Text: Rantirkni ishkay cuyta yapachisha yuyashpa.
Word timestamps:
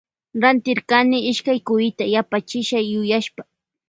Rantirkni 0.41 1.19
ishkay 1.31 1.59
cuyta 1.67 2.03
yapachisha 2.13 2.77
yuyashpa. 2.91 3.41